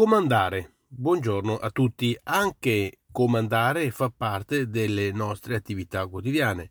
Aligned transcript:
Comandare. 0.00 0.76
Buongiorno 0.86 1.58
a 1.58 1.68
tutti. 1.68 2.18
Anche 2.22 3.00
comandare 3.12 3.90
fa 3.90 4.08
parte 4.08 4.70
delle 4.70 5.12
nostre 5.12 5.54
attività 5.54 6.06
quotidiane. 6.06 6.70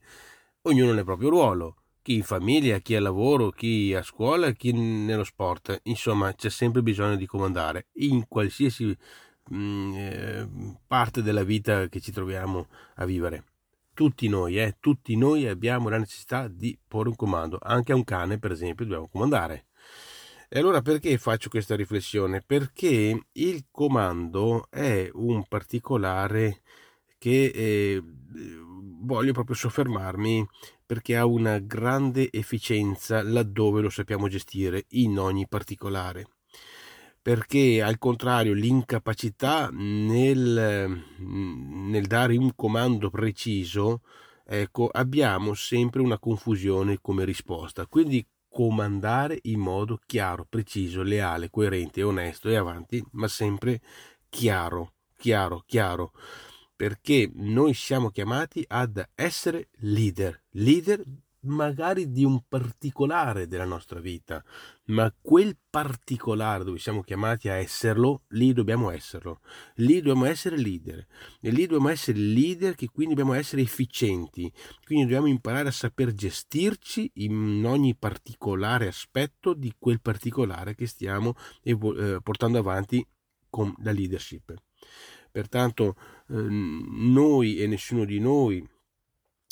Ognuno 0.63 0.94
nel 0.94 1.04
proprio 1.04 1.29
ruolo. 1.29 1.76
Chi 2.02 2.15
in 2.15 2.23
famiglia, 2.23 2.79
chi 2.79 2.96
al 2.96 3.04
lavoro, 3.04 3.52
chi 3.52 3.94
a 3.94 4.02
scuola, 4.02 4.50
chi 4.54 4.71
nello 4.71 5.23
sport. 5.23 5.79
Insomma, 5.84 6.34
c'è 6.34 6.50
sempre 6.50 6.81
bisogno 6.81 7.18
di 7.18 7.28
comandare 7.28 7.89
in 7.98 8.28
qualsiasi 8.28 8.98
mh, 9.50 9.55
mm, 9.55 9.93
eh, 9.93 10.77
parte 10.88 11.21
della 11.21 11.43
vita 11.43 11.88
che 11.88 12.00
ci 12.00 12.11
troviamo 12.11 12.66
a 12.96 13.05
vivere. 13.05 13.43
Tutti 13.93 14.27
noi, 14.27 14.57
eh, 14.57 14.77
tutti 14.80 15.16
noi 15.16 15.48
abbiamo 15.48 15.89
la 15.89 16.00
necessità 16.00 16.48
di 16.48 16.75
porre 16.88 17.09
un 17.09 17.16
comando. 17.16 17.59
Anche 17.61 17.91
a 17.91 17.96
un 17.96 18.04
cane, 18.05 18.39
per 18.39 18.50
esempio, 18.50 18.86
dobbiamo 18.86 19.07
comandare. 19.07 19.68
E 20.52 20.57
allora 20.57 20.81
perché 20.81 21.16
faccio 21.20 21.47
questa 21.47 21.75
riflessione? 21.75 22.41
Perché 22.43 23.27
il 23.31 23.66
comando 23.70 24.66
è 24.71 25.07
un 25.13 25.45
particolare 25.48 26.62
che 27.20 27.52
eh, 27.53 28.02
voglio 29.02 29.31
proprio 29.31 29.55
soffermarmi 29.55 30.43
perché 30.84 31.16
ha 31.17 31.27
una 31.27 31.59
grande 31.59 32.31
efficienza 32.31 33.21
laddove 33.21 33.81
lo 33.81 33.91
sappiamo 33.91 34.27
gestire 34.27 34.85
in 34.90 35.20
ogni 35.20 35.48
particolare. 35.48 36.30
Perché 37.21 37.84
al 37.84 37.99
contrario 37.99 38.54
l'incapacità 38.54 39.70
nel, 39.71 41.04
nel 41.20 42.07
dare 42.07 42.35
un 42.38 42.55
comando 42.55 43.12
preciso, 43.12 44.02
ecco, 44.43 44.88
abbiamo 44.88 45.54
sempre 45.54 46.02
una 46.02 46.18
confusione 46.18 46.98
come 46.99 47.23
risposta. 47.23 47.85
Quindi 47.85 48.26
comandare 48.49 49.39
in 49.44 49.59
modo 49.59 49.99
chiaro, 50.05 50.45
preciso, 50.49 51.03
leale, 51.03 51.49
coerente, 51.49 52.03
onesto 52.03 52.49
e 52.49 52.55
avanti, 52.55 53.03
ma 53.12 53.27
sempre 53.27 53.80
chiaro, 54.27 54.94
chiaro, 55.16 55.63
chiaro, 55.65 56.12
perché 56.76 57.29
noi 57.35 57.74
siamo 57.74 58.09
chiamati 58.09 58.63
ad 58.68 59.07
essere 59.15 59.70
leader, 59.79 60.43
leader 60.51 61.04
magari 61.41 62.12
di 62.12 62.23
un 62.23 62.41
particolare 62.48 63.48
della 63.48 63.65
nostra 63.65 63.99
vita, 63.99 64.44
ma 64.85 65.13
quel 65.22 65.57
particolare 65.69 66.63
dove 66.63 66.79
siamo 66.79 67.01
chiamati 67.01 67.47
a 67.47 67.53
esserlo, 67.53 68.23
lì 68.29 68.53
dobbiamo 68.53 68.90
esserlo. 68.90 69.40
Lì 69.75 69.97
dobbiamo 69.97 70.25
essere 70.25 70.57
leader. 70.57 71.06
E 71.40 71.51
lì 71.51 71.66
dobbiamo 71.66 71.90
essere 71.90 72.18
leader 72.18 72.75
che 72.75 72.88
quindi 72.88 73.13
dobbiamo 73.16 73.38
essere 73.38 73.62
efficienti. 73.62 74.51
Quindi 74.84 75.06
dobbiamo 75.06 75.28
imparare 75.28 75.69
a 75.69 75.72
saper 75.72 76.13
gestirci 76.13 77.09
in 77.16 77.63
ogni 77.66 77.96
particolare 77.96 78.88
aspetto 78.88 79.53
di 79.53 79.74
quel 79.78 80.01
particolare 80.01 80.75
che 80.75 80.88
stiamo 80.88 81.35
eh, 81.63 82.19
portando 82.22 82.57
avanti 82.57 83.06
con 83.50 83.74
la 83.84 83.91
leadership. 83.91 84.53
Pertanto 85.31 85.96
eh, 86.29 86.35
noi 86.35 87.57
e 87.57 87.68
nessuno 87.68 88.03
di 88.03 88.19
noi 88.19 88.68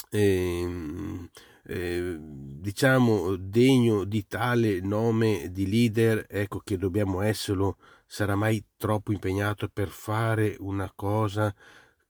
eh, 0.09 1.29
eh, 1.67 2.17
diciamo 2.19 3.35
degno 3.35 4.05
di 4.05 4.25
tale 4.25 4.79
nome 4.81 5.51
di 5.51 5.69
leader, 5.69 6.25
ecco 6.29 6.61
che 6.63 6.77
dobbiamo 6.77 7.21
esserlo, 7.21 7.77
sarà 8.05 8.35
mai 8.35 8.63
troppo 8.77 9.11
impegnato 9.11 9.67
per 9.67 9.89
fare 9.89 10.55
una 10.59 10.91
cosa 10.95 11.53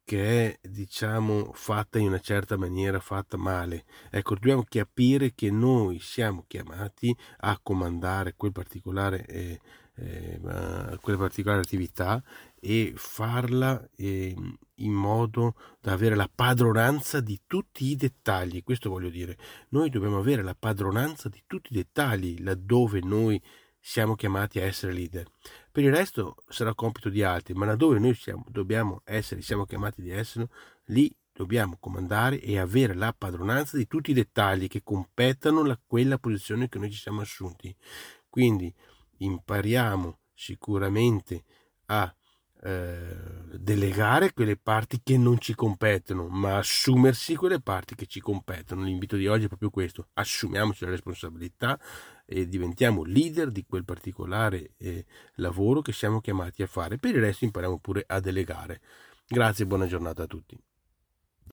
che 0.08 0.60
è 0.62 0.70
diciamo 0.70 1.52
fatta 1.52 2.00
in 2.00 2.08
una 2.08 2.22
certa 2.22 2.56
maniera, 2.56 3.02
fatta 3.02 3.36
male. 3.36 3.84
Ecco, 4.10 4.36
dobbiamo 4.36 4.64
capire 4.66 5.34
che 5.36 5.52
noi 5.52 6.00
siamo 6.00 6.46
chiamati 6.48 7.14
a 7.40 7.60
comandare 7.62 8.34
quel 8.38 8.54
particolare 8.54 9.26
eh, 9.26 9.60
eh, 9.96 10.40
quella 11.02 11.20
particolare 11.20 11.60
attività 11.60 12.24
e 12.58 12.94
farla 12.96 13.86
eh, 13.98 14.34
in 14.76 14.94
modo 14.94 15.56
da 15.82 15.92
avere 15.92 16.16
la 16.16 16.30
padronanza 16.34 17.20
di 17.20 17.42
tutti 17.46 17.88
i 17.88 17.98
dettagli. 17.98 18.64
Questo 18.64 18.90
voglio 18.90 19.10
dire, 19.10 19.38
noi 19.70 19.90
dobbiamo 19.90 20.20
avere 20.20 20.42
la 20.42 20.56
padronanza 20.58 21.28
di 21.28 21.44
tutti 21.46 21.74
i 21.74 21.76
dettagli 21.76 22.42
laddove 22.42 23.02
noi 23.02 23.42
siamo 23.78 24.16
chiamati 24.16 24.60
a 24.60 24.64
essere 24.64 24.94
leader. 24.94 25.26
Per 25.78 25.86
il 25.86 25.94
resto 25.94 26.38
sarà 26.48 26.74
compito 26.74 27.08
di 27.08 27.22
altri, 27.22 27.54
ma 27.54 27.68
laddove 27.68 28.00
noi 28.00 28.16
siamo, 28.16 28.44
dobbiamo 28.50 29.04
essere, 29.06 29.44
siamo 29.44 29.66
chiamati 29.68 30.02
di 30.02 30.10
essere, 30.10 30.50
lì 30.86 31.16
dobbiamo 31.32 31.78
comandare 31.80 32.42
e 32.42 32.58
avere 32.58 32.96
la 32.96 33.14
padronanza 33.16 33.78
di 33.78 33.86
tutti 33.86 34.10
i 34.10 34.16
dettagli 34.16 34.68
che 34.68 34.82
competano 34.82 35.60
a 35.70 35.80
quella 35.86 36.18
posizione 36.18 36.68
che 36.68 36.80
noi 36.80 36.90
ci 36.90 36.98
siamo 36.98 37.22
assunti. 37.22 37.76
Quindi 38.28 38.74
impariamo 39.18 40.18
sicuramente 40.34 41.44
a 41.86 42.12
delegare 42.60 44.34
quelle 44.34 44.58
parti 44.58 45.02
che 45.04 45.18
non 45.18 45.40
ci 45.40 45.54
competono, 45.54 46.28
ma 46.28 46.58
assumersi 46.58 47.36
quelle 47.36 47.62
parti 47.62 47.96
che 47.96 48.08
ci 48.08 48.20
competono. 48.20 48.84
L'invito 48.84 49.16
di 49.16 49.28
oggi 49.28 49.46
è 49.46 49.48
proprio 49.48 49.70
questo: 49.70 50.08
assumiamoci 50.14 50.84
la 50.84 50.92
responsabilità 50.92 51.80
e 52.26 52.48
diventiamo 52.48 53.04
leader 53.04 53.52
di 53.52 53.66
quel 53.66 53.86
particolare 53.86 54.72
eh, 54.78 55.06
lavoro 55.36 55.82
che 55.82 55.94
siamo 55.94 56.20
chiamati 56.20 56.64
a 56.64 56.68
fare. 56.68 56.98
Per 56.98 57.16
il 57.16 57.22
resto 57.22 57.46
impariamo 57.46 57.80
pure 57.80 58.04
a 58.08 58.20
delegare. 58.20 58.82
Grazie 59.28 59.66
e 59.66 59.68
buona 59.68 59.88
giornata 59.88 60.24
a 60.24 60.28
tutti. 60.28 60.58